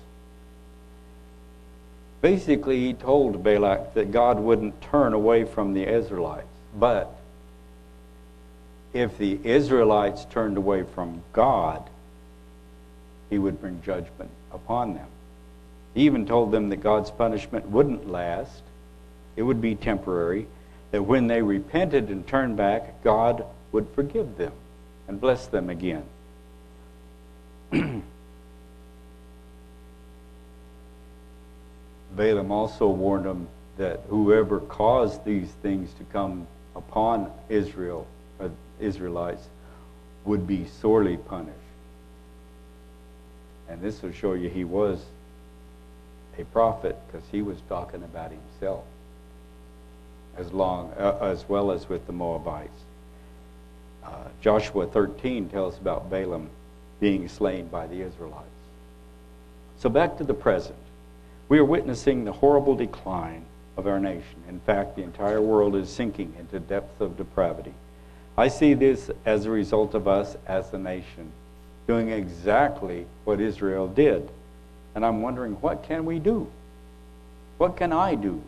Basically, 2.19 2.81
he 2.81 2.93
told 2.93 3.41
Balak 3.41 3.93
that 3.93 4.11
God 4.11 4.41
wouldn't 4.41 4.81
turn 4.81 5.13
away 5.13 5.45
from 5.45 5.73
the 5.73 5.87
Israelites. 5.87 6.49
But 6.77 7.09
if 8.91 9.17
the 9.17 9.39
Israelites 9.45 10.25
turned 10.25 10.57
away 10.57 10.83
from 10.83 11.23
God, 11.31 11.89
he 13.29 13.37
would 13.37 13.61
bring 13.61 13.81
judgment 13.81 14.31
upon 14.51 14.95
them. 14.95 15.07
He 15.93 16.01
even 16.01 16.25
told 16.25 16.51
them 16.51 16.67
that 16.67 16.83
God's 16.83 17.11
punishment 17.11 17.69
wouldn't 17.69 18.11
last, 18.11 18.61
it 19.37 19.43
would 19.43 19.61
be 19.61 19.73
temporary, 19.73 20.47
that 20.91 21.03
when 21.03 21.27
they 21.27 21.41
repented 21.41 22.09
and 22.09 22.27
turned 22.27 22.57
back, 22.57 23.01
God 23.05 23.45
would 23.71 23.87
forgive 23.95 24.35
them 24.35 24.51
and 25.11 25.19
bless 25.19 25.47
them 25.47 25.69
again. 25.69 26.03
Balaam 32.15 32.49
also 32.53 32.87
warned 32.87 33.25
them 33.25 33.49
that 33.77 34.03
whoever 34.07 34.61
caused 34.61 35.25
these 35.25 35.49
things 35.61 35.93
to 35.95 36.05
come 36.13 36.47
upon 36.77 37.29
Israel, 37.49 38.07
or 38.39 38.45
uh, 38.45 38.49
Israelites, 38.79 39.45
would 40.23 40.47
be 40.47 40.65
sorely 40.79 41.17
punished. 41.17 41.57
And 43.67 43.81
this 43.81 44.01
will 44.01 44.13
show 44.13 44.31
you 44.31 44.47
he 44.47 44.63
was 44.63 45.03
a 46.37 46.45
prophet 46.45 46.97
because 47.07 47.27
he 47.33 47.41
was 47.41 47.57
talking 47.67 48.01
about 48.03 48.31
himself 48.31 48.85
as 50.37 50.53
long 50.53 50.93
uh, 50.97 51.17
as 51.19 51.43
well 51.49 51.69
as 51.69 51.89
with 51.89 52.07
the 52.07 52.13
Moabites. 52.13 52.71
Uh, 54.03 54.09
Joshua 54.41 54.87
13 54.87 55.49
tells 55.49 55.77
about 55.77 56.09
Balaam 56.09 56.49
being 56.99 57.27
slain 57.27 57.67
by 57.67 57.87
the 57.87 58.01
Israelites. 58.01 58.47
So 59.79 59.89
back 59.89 60.17
to 60.17 60.23
the 60.23 60.33
present. 60.33 60.75
We 61.49 61.57
are 61.59 61.65
witnessing 61.65 62.23
the 62.23 62.31
horrible 62.31 62.75
decline 62.75 63.45
of 63.77 63.87
our 63.87 63.99
nation. 63.99 64.43
In 64.47 64.59
fact, 64.61 64.95
the 64.95 65.03
entire 65.03 65.41
world 65.41 65.75
is 65.75 65.89
sinking 65.89 66.33
into 66.39 66.59
depths 66.59 67.01
of 67.01 67.17
depravity. 67.17 67.73
I 68.37 68.47
see 68.47 68.73
this 68.73 69.09
as 69.25 69.45
a 69.45 69.51
result 69.51 69.93
of 69.93 70.07
us 70.07 70.37
as 70.47 70.71
a 70.73 70.77
nation 70.77 71.31
doing 71.87 72.09
exactly 72.09 73.05
what 73.25 73.41
Israel 73.41 73.87
did. 73.87 74.29
And 74.95 75.05
I'm 75.05 75.21
wondering, 75.21 75.53
what 75.61 75.83
can 75.83 76.05
we 76.05 76.19
do? 76.19 76.49
What 77.57 77.75
can 77.75 77.91
I 77.91 78.15
do? 78.15 78.41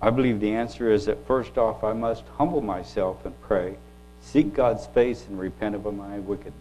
I 0.00 0.10
believe 0.10 0.40
the 0.40 0.54
answer 0.54 0.90
is 0.90 1.06
that 1.06 1.26
first 1.26 1.56
off, 1.56 1.84
I 1.84 1.92
must 1.92 2.24
humble 2.36 2.60
myself 2.60 3.24
and 3.24 3.40
pray, 3.42 3.76
seek 4.22 4.54
God's 4.54 4.86
face, 4.86 5.26
and 5.28 5.38
repent 5.38 5.74
of 5.74 5.84
my 5.94 6.18
wickedness. 6.18 6.56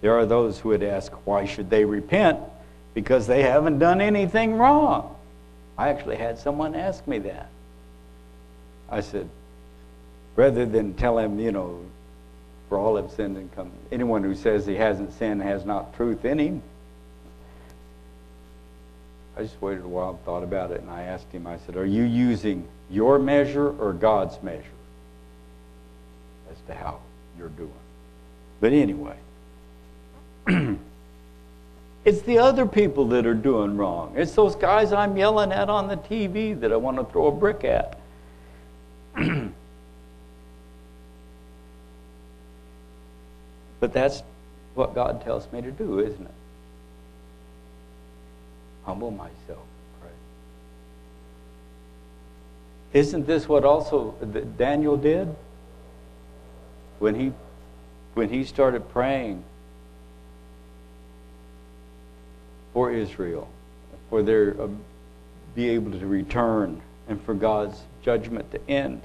There 0.00 0.18
are 0.18 0.26
those 0.26 0.58
who 0.58 0.70
would 0.70 0.82
ask, 0.82 1.12
why 1.26 1.46
should 1.46 1.70
they 1.70 1.84
repent? 1.84 2.38
Because 2.94 3.26
they 3.26 3.42
haven't 3.42 3.78
done 3.78 4.00
anything 4.00 4.56
wrong. 4.56 5.16
I 5.76 5.88
actually 5.88 6.16
had 6.16 6.38
someone 6.38 6.74
ask 6.74 7.06
me 7.06 7.18
that. 7.20 7.48
I 8.90 9.00
said, 9.00 9.28
rather 10.36 10.66
than 10.66 10.94
tell 10.94 11.18
him, 11.18 11.40
you 11.40 11.52
know, 11.52 11.80
for 12.68 12.78
all 12.78 12.96
have 12.96 13.10
sinned 13.10 13.36
and 13.36 13.52
come, 13.54 13.70
anyone 13.90 14.22
who 14.22 14.34
says 14.34 14.66
he 14.66 14.74
hasn't 14.74 15.12
sinned 15.14 15.42
has 15.42 15.64
not 15.64 15.94
truth 15.94 16.24
in 16.24 16.38
him. 16.38 16.62
I 19.36 19.42
just 19.42 19.60
waited 19.60 19.84
a 19.84 19.88
while 19.88 20.10
and 20.10 20.24
thought 20.24 20.44
about 20.44 20.70
it, 20.70 20.80
and 20.80 20.90
I 20.90 21.02
asked 21.02 21.32
him, 21.32 21.46
I 21.46 21.58
said, 21.58 21.76
Are 21.76 21.84
you 21.84 22.04
using 22.04 22.68
your 22.90 23.18
measure 23.18 23.70
or 23.80 23.92
God's 23.92 24.40
measure 24.42 24.60
as 24.60 24.83
to 26.66 26.74
how 26.74 27.00
you're 27.38 27.48
doing? 27.48 27.70
But 28.60 28.72
anyway, 28.72 29.16
it's 32.04 32.22
the 32.22 32.38
other 32.38 32.66
people 32.66 33.06
that 33.08 33.26
are 33.26 33.34
doing 33.34 33.76
wrong. 33.76 34.14
It's 34.16 34.32
those 34.32 34.56
guys 34.56 34.92
I'm 34.92 35.16
yelling 35.16 35.52
at 35.52 35.68
on 35.68 35.88
the 35.88 35.96
TV 35.96 36.58
that 36.60 36.72
I 36.72 36.76
want 36.76 36.96
to 36.98 37.04
throw 37.04 37.26
a 37.26 37.32
brick 37.32 37.64
at. 37.64 37.98
but 43.80 43.92
that's 43.92 44.22
what 44.74 44.94
God 44.94 45.22
tells 45.22 45.50
me 45.52 45.62
to 45.62 45.70
do, 45.70 46.00
isn't 46.00 46.24
it? 46.24 46.30
humble 48.84 49.10
myself. 49.10 49.58
Isn't 52.92 53.26
this 53.26 53.48
what 53.48 53.64
also 53.64 54.12
Daniel 54.56 54.96
did? 54.96 55.34
When 56.98 57.14
he, 57.14 57.32
when 58.14 58.28
he 58.28 58.44
started 58.44 58.88
praying 58.90 59.44
for 62.72 62.90
Israel, 62.90 63.48
for 64.10 64.22
their 64.22 64.60
uh, 64.60 64.68
be 65.54 65.70
able 65.70 65.92
to 65.92 66.06
return, 66.06 66.80
and 67.08 67.22
for 67.22 67.34
God's 67.34 67.80
judgment 68.02 68.50
to 68.52 68.60
end. 68.68 69.02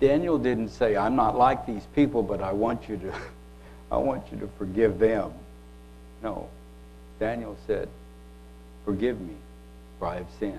Daniel 0.00 0.38
didn't 0.38 0.68
say, 0.68 0.96
I'm 0.96 1.16
not 1.16 1.36
like 1.36 1.66
these 1.66 1.84
people, 1.94 2.22
but 2.22 2.40
I 2.40 2.52
want 2.52 2.88
you 2.88 2.96
to 2.98 3.14
I 3.90 3.96
want 3.96 4.24
you 4.30 4.38
to 4.40 4.48
forgive 4.58 4.98
them. 4.98 5.32
No. 6.22 6.48
Daniel 7.18 7.56
said, 7.66 7.88
Forgive 8.84 9.20
me, 9.20 9.34
for 9.98 10.08
I 10.08 10.16
have 10.16 10.26
sinned. 10.38 10.58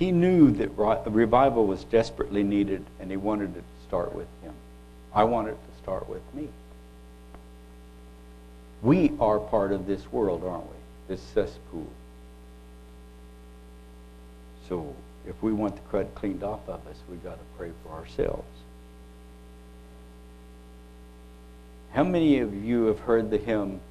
He 0.00 0.12
knew 0.12 0.50
that 0.52 0.70
revival 0.78 1.66
was 1.66 1.84
desperately 1.84 2.42
needed, 2.42 2.86
and 2.98 3.10
he 3.10 3.18
wanted 3.18 3.54
it 3.54 3.60
to 3.60 3.86
start 3.86 4.14
with 4.14 4.28
him. 4.42 4.54
I 5.14 5.24
want 5.24 5.48
it 5.48 5.50
to 5.50 5.82
start 5.82 6.08
with 6.08 6.22
me. 6.32 6.48
We 8.80 9.12
are 9.20 9.38
part 9.38 9.72
of 9.72 9.86
this 9.86 10.10
world, 10.10 10.42
aren't 10.42 10.64
we? 10.64 10.76
This 11.08 11.20
cesspool. 11.34 11.86
So 14.70 14.94
if 15.28 15.42
we 15.42 15.52
want 15.52 15.74
the 15.74 15.82
crud 15.82 16.14
cleaned 16.14 16.42
off 16.44 16.66
of 16.66 16.80
us, 16.86 16.96
we've 17.10 17.22
got 17.22 17.34
to 17.34 17.44
pray 17.58 17.70
for 17.84 17.92
ourselves. 17.92 18.48
How 21.92 22.04
many 22.04 22.38
of 22.38 22.54
you 22.54 22.86
have 22.86 23.00
heard 23.00 23.28
the 23.30 23.36
hymn, 23.36 23.82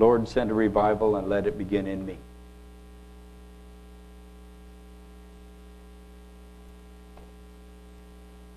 Lord, 0.00 0.26
send 0.26 0.50
a 0.50 0.54
revival 0.54 1.14
and 1.14 1.28
let 1.28 1.46
it 1.46 1.56
begin 1.56 1.86
in 1.86 2.04
me? 2.04 2.18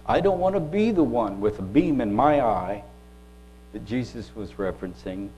I 0.08 0.20
don't 0.22 0.40
want 0.40 0.56
to 0.56 0.60
be 0.60 0.92
the 0.92 1.04
one 1.04 1.42
with 1.42 1.60
a 1.60 1.64
beam 1.64 2.00
in 2.00 2.14
my 2.14 2.42
eye 2.42 2.84
that 3.74 3.86
Jesus 3.86 4.36
was 4.36 4.52
referencing, 4.52 5.30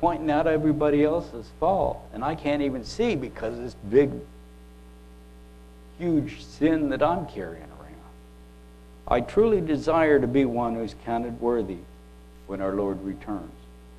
pointing 0.00 0.30
out 0.30 0.46
everybody 0.46 1.04
else's 1.04 1.46
fault. 1.60 1.98
And 2.12 2.24
I 2.24 2.34
can't 2.34 2.62
even 2.62 2.84
see 2.84 3.14
because 3.14 3.56
of 3.56 3.62
this 3.62 3.76
big, 3.88 4.10
huge 5.98 6.42
sin 6.42 6.90
that 6.90 7.02
I'm 7.02 7.26
carrying 7.26 7.62
around. 7.62 7.76
I 9.08 9.20
truly 9.20 9.60
desire 9.60 10.18
to 10.18 10.26
be 10.26 10.44
one 10.44 10.74
who's 10.74 10.94
counted 11.04 11.40
worthy 11.40 11.78
when 12.48 12.60
our 12.60 12.74
Lord 12.74 13.02
returns. 13.04 13.52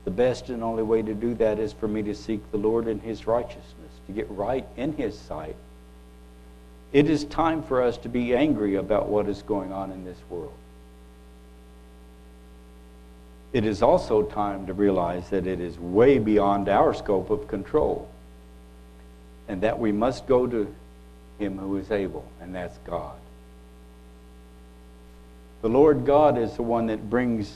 The 0.03 0.11
best 0.11 0.49
and 0.49 0.63
only 0.63 0.83
way 0.83 1.01
to 1.01 1.13
do 1.13 1.33
that 1.35 1.59
is 1.59 1.73
for 1.73 1.87
me 1.87 2.01
to 2.03 2.15
seek 2.15 2.51
the 2.51 2.57
Lord 2.57 2.87
in 2.87 2.99
His 2.99 3.27
righteousness, 3.27 3.91
to 4.07 4.13
get 4.13 4.29
right 4.29 4.65
in 4.75 4.93
His 4.93 5.17
sight. 5.17 5.55
It 6.93 7.09
is 7.09 7.25
time 7.25 7.63
for 7.63 7.81
us 7.81 7.97
to 7.99 8.09
be 8.09 8.35
angry 8.35 8.75
about 8.75 9.09
what 9.09 9.27
is 9.27 9.41
going 9.41 9.71
on 9.71 9.91
in 9.91 10.05
this 10.05 10.17
world. 10.29 10.53
It 13.53 13.65
is 13.65 13.81
also 13.81 14.23
time 14.23 14.67
to 14.67 14.73
realize 14.73 15.29
that 15.29 15.47
it 15.47 15.59
is 15.59 15.77
way 15.79 16.19
beyond 16.19 16.69
our 16.69 16.93
scope 16.93 17.29
of 17.29 17.47
control 17.47 18.09
and 19.47 19.61
that 19.61 19.79
we 19.79 19.91
must 19.91 20.27
go 20.27 20.45
to 20.45 20.73
Him 21.39 21.57
who 21.57 21.77
is 21.77 21.91
able, 21.91 22.25
and 22.41 22.53
that's 22.53 22.77
God. 22.79 23.15
The 25.61 25.69
Lord 25.69 26.05
God 26.05 26.37
is 26.37 26.53
the 26.55 26.63
one 26.63 26.87
that 26.87 27.09
brings 27.09 27.53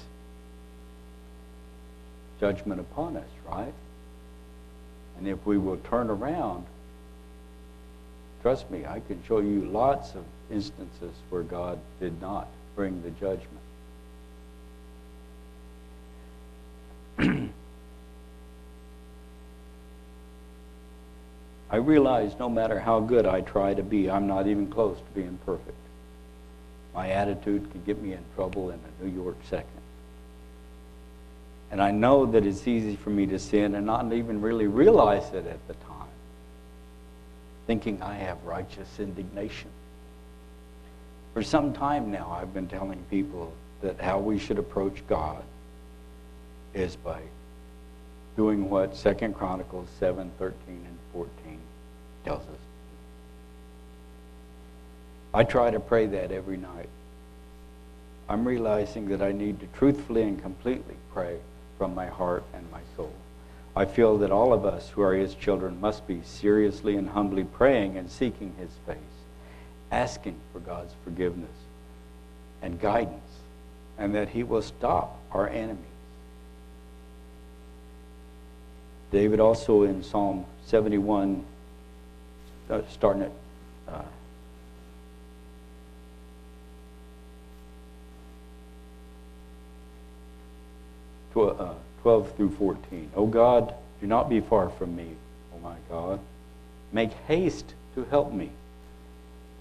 judgment 2.39 2.79
upon 2.79 3.17
us, 3.17 3.29
right? 3.47 3.73
And 5.17 5.27
if 5.27 5.45
we 5.45 5.57
will 5.57 5.77
turn 5.77 6.09
around, 6.09 6.65
trust 8.41 8.69
me, 8.71 8.85
I 8.85 8.99
can 9.01 9.21
show 9.27 9.39
you 9.39 9.65
lots 9.65 10.15
of 10.15 10.23
instances 10.51 11.13
where 11.29 11.43
God 11.43 11.79
did 11.99 12.21
not 12.21 12.47
bring 12.75 13.01
the 13.03 13.11
judgment. 13.11 13.47
I 21.71 21.77
realize 21.77 22.37
no 22.37 22.49
matter 22.49 22.79
how 22.79 22.99
good 22.99 23.25
I 23.25 23.41
try 23.41 23.73
to 23.73 23.83
be, 23.83 24.09
I'm 24.09 24.27
not 24.27 24.47
even 24.47 24.67
close 24.67 24.97
to 24.97 25.03
being 25.15 25.39
perfect. 25.45 25.77
My 26.93 27.09
attitude 27.09 27.71
can 27.71 27.81
get 27.85 28.01
me 28.01 28.11
in 28.11 28.19
trouble 28.35 28.71
in 28.71 28.79
a 28.79 29.03
New 29.03 29.23
York 29.23 29.37
second. 29.49 29.69
And 31.71 31.81
I 31.81 31.91
know 31.91 32.25
that 32.25 32.45
it's 32.45 32.67
easy 32.67 32.97
for 32.97 33.09
me 33.09 33.25
to 33.27 33.39
sin 33.39 33.75
and 33.75 33.85
not 33.85 34.11
even 34.11 34.41
really 34.41 34.67
realize 34.67 35.31
it 35.33 35.47
at 35.47 35.65
the 35.69 35.73
time, 35.75 35.90
thinking 37.71 38.01
I 38.01 38.15
have 38.15 38.43
righteous 38.43 38.99
indignation. 38.99 39.69
For 41.33 41.41
some 41.41 41.71
time 41.71 42.11
now, 42.11 42.37
I've 42.37 42.53
been 42.53 42.67
telling 42.67 43.01
people 43.09 43.53
that 43.81 43.97
how 44.01 44.19
we 44.19 44.39
should 44.39 44.59
approach 44.59 45.01
God 45.07 45.41
is 46.73 46.97
by 46.97 47.21
doing 48.35 48.69
what 48.69 48.97
Second 48.97 49.35
Chronicles 49.35 49.87
7, 50.01 50.29
13, 50.37 50.55
and 50.67 50.97
14 51.13 51.31
tells 52.25 52.41
us. 52.41 52.59
I 55.33 55.45
try 55.45 55.71
to 55.71 55.79
pray 55.79 56.07
that 56.07 56.33
every 56.33 56.57
night. 56.57 56.89
I'm 58.27 58.45
realizing 58.45 59.07
that 59.07 59.21
I 59.21 59.31
need 59.31 59.61
to 59.61 59.67
truthfully 59.67 60.23
and 60.23 60.41
completely 60.41 60.95
pray 61.13 61.37
from 61.77 61.95
my 61.95 62.07
heart 62.07 62.43
and 62.53 62.69
my 62.69 62.81
soul. 62.97 63.13
I 63.75 63.85
feel 63.85 64.17
that 64.17 64.31
all 64.31 64.53
of 64.53 64.65
us 64.65 64.89
who 64.89 65.01
are 65.01 65.13
his 65.13 65.33
children 65.33 65.79
must 65.79 66.05
be 66.05 66.21
seriously 66.23 66.97
and 66.97 67.09
humbly 67.09 67.45
praying 67.45 67.97
and 67.97 68.09
seeking 68.09 68.53
his 68.59 68.71
face, 68.85 68.97
asking 69.91 70.35
for 70.51 70.59
God's 70.59 70.93
forgiveness 71.05 71.49
and 72.61 72.79
guidance, 72.79 73.39
and 73.97 74.13
that 74.13 74.29
he 74.29 74.43
will 74.43 74.61
stop 74.61 75.19
our 75.31 75.47
enemies. 75.47 75.85
David 79.11 79.39
also 79.39 79.83
in 79.83 80.03
Psalm 80.03 80.45
71, 80.65 81.45
uh, 82.69 82.81
starting 82.89 83.23
at 83.23 83.31
uh, 83.87 84.01
12 92.01 92.35
through 92.35 92.51
14. 92.51 93.11
O 93.15 93.25
God, 93.25 93.73
do 93.99 94.07
not 94.07 94.29
be 94.29 94.39
far 94.39 94.69
from 94.69 94.95
me, 94.95 95.07
O 95.55 95.59
my 95.59 95.75
God. 95.89 96.19
Make 96.91 97.11
haste 97.27 97.73
to 97.95 98.03
help 98.05 98.33
me. 98.33 98.49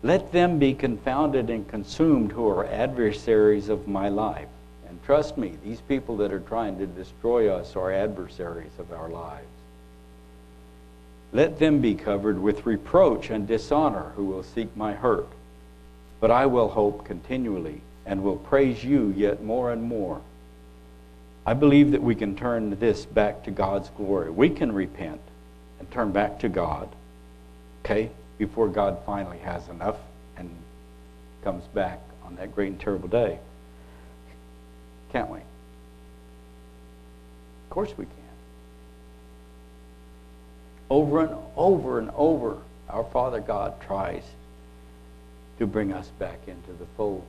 Let 0.02 0.32
them 0.32 0.58
be 0.58 0.74
confounded 0.74 1.50
and 1.50 1.68
consumed 1.68 2.32
who 2.32 2.48
are 2.48 2.64
adversaries 2.64 3.68
of 3.68 3.86
my 3.86 4.08
life. 4.08 4.48
And 4.88 5.02
trust 5.04 5.36
me, 5.36 5.58
these 5.62 5.80
people 5.82 6.16
that 6.18 6.32
are 6.32 6.40
trying 6.40 6.78
to 6.78 6.86
destroy 6.86 7.48
us 7.54 7.76
are 7.76 7.92
adversaries 7.92 8.72
of 8.78 8.92
our 8.92 9.08
lives. 9.08 9.46
Let 11.32 11.58
them 11.58 11.80
be 11.80 11.94
covered 11.94 12.40
with 12.40 12.66
reproach 12.66 13.30
and 13.30 13.46
dishonor 13.46 14.12
who 14.16 14.24
will 14.24 14.42
seek 14.42 14.74
my 14.76 14.94
hurt. 14.94 15.28
But 16.18 16.30
I 16.30 16.46
will 16.46 16.68
hope 16.68 17.04
continually 17.04 17.82
and 18.04 18.22
will 18.22 18.36
praise 18.36 18.82
you 18.82 19.14
yet 19.16 19.42
more 19.42 19.70
and 19.70 19.82
more. 19.82 20.22
I 21.46 21.54
believe 21.54 21.92
that 21.92 22.02
we 22.02 22.14
can 22.14 22.36
turn 22.36 22.78
this 22.78 23.06
back 23.06 23.44
to 23.44 23.50
God's 23.50 23.88
glory. 23.90 24.30
We 24.30 24.50
can 24.50 24.72
repent 24.72 25.20
and 25.78 25.90
turn 25.90 26.12
back 26.12 26.38
to 26.40 26.48
God, 26.48 26.88
okay, 27.84 28.10
before 28.38 28.68
God 28.68 28.98
finally 29.06 29.38
has 29.38 29.66
enough 29.68 29.96
and 30.36 30.50
comes 31.42 31.64
back 31.68 32.00
on 32.24 32.36
that 32.36 32.54
great 32.54 32.68
and 32.68 32.80
terrible 32.80 33.08
day. 33.08 33.38
Can't 35.12 35.30
we? 35.30 35.38
Of 35.38 35.44
course 37.70 37.96
we 37.96 38.04
can. 38.04 38.14
Over 40.90 41.24
and 41.24 41.36
over 41.56 41.98
and 41.98 42.10
over, 42.16 42.58
our 42.88 43.04
Father 43.04 43.40
God 43.40 43.80
tries 43.80 44.24
to 45.58 45.66
bring 45.66 45.92
us 45.92 46.08
back 46.18 46.38
into 46.46 46.72
the 46.72 46.86
fold. 46.96 47.24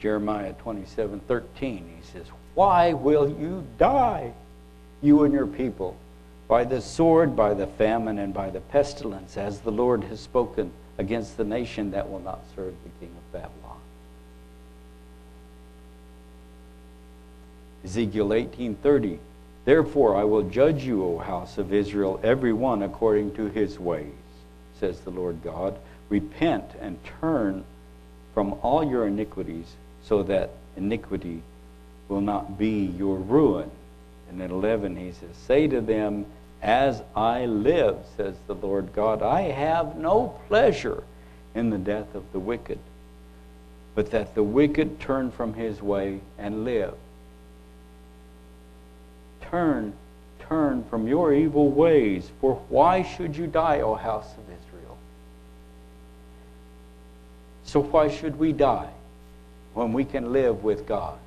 Jeremiah 0.00 0.52
27 0.54 1.20
13, 1.20 1.96
he 2.00 2.06
says, 2.06 2.26
Why 2.56 2.94
will 2.94 3.28
you 3.28 3.66
die, 3.76 4.32
you 5.02 5.24
and 5.24 5.34
your 5.34 5.46
people, 5.46 5.94
by 6.48 6.64
the 6.64 6.80
sword, 6.80 7.36
by 7.36 7.52
the 7.52 7.66
famine, 7.66 8.18
and 8.18 8.32
by 8.32 8.48
the 8.48 8.60
pestilence, 8.60 9.36
as 9.36 9.60
the 9.60 9.70
Lord 9.70 10.04
has 10.04 10.20
spoken 10.20 10.70
against 10.96 11.36
the 11.36 11.44
nation 11.44 11.90
that 11.90 12.10
will 12.10 12.20
not 12.20 12.40
serve 12.56 12.72
the 12.82 12.90
king 12.98 13.14
of 13.14 13.32
Babylon? 13.32 13.76
Ezekiel 17.84 18.30
18:30 18.30 19.18
Therefore 19.66 20.16
I 20.16 20.24
will 20.24 20.48
judge 20.48 20.82
you, 20.82 21.04
O 21.04 21.18
house 21.18 21.58
of 21.58 21.74
Israel, 21.74 22.18
every 22.22 22.54
one 22.54 22.82
according 22.82 23.34
to 23.34 23.50
his 23.50 23.78
ways, 23.78 24.14
says 24.80 25.00
the 25.00 25.10
Lord 25.10 25.42
God. 25.44 25.76
Repent 26.08 26.70
and 26.80 26.96
turn 27.20 27.64
from 28.32 28.54
all 28.62 28.82
your 28.82 29.06
iniquities, 29.06 29.76
so 30.02 30.22
that 30.22 30.52
iniquity 30.74 31.42
will 32.08 32.20
not 32.20 32.58
be 32.58 32.86
your 32.96 33.16
ruin. 33.16 33.70
And 34.28 34.40
in 34.40 34.50
11 34.50 34.96
he 34.96 35.12
says, 35.12 35.34
Say 35.46 35.66
to 35.68 35.80
them, 35.80 36.26
As 36.62 37.02
I 37.14 37.46
live, 37.46 37.96
says 38.16 38.34
the 38.46 38.54
Lord 38.54 38.92
God, 38.92 39.22
I 39.22 39.42
have 39.42 39.96
no 39.96 40.38
pleasure 40.48 41.02
in 41.54 41.70
the 41.70 41.78
death 41.78 42.14
of 42.14 42.30
the 42.32 42.38
wicked, 42.38 42.78
but 43.94 44.10
that 44.10 44.34
the 44.34 44.42
wicked 44.42 45.00
turn 45.00 45.30
from 45.30 45.54
his 45.54 45.80
way 45.80 46.20
and 46.38 46.64
live. 46.64 46.94
Turn, 49.42 49.94
turn 50.40 50.84
from 50.84 51.06
your 51.06 51.32
evil 51.32 51.70
ways, 51.70 52.30
for 52.40 52.56
why 52.68 53.02
should 53.02 53.36
you 53.36 53.46
die, 53.46 53.80
O 53.80 53.94
house 53.94 54.32
of 54.32 54.44
Israel? 54.44 54.98
So 57.64 57.80
why 57.80 58.08
should 58.10 58.38
we 58.38 58.52
die 58.52 58.90
when 59.74 59.92
we 59.92 60.04
can 60.04 60.32
live 60.32 60.62
with 60.62 60.86
God? 60.86 61.18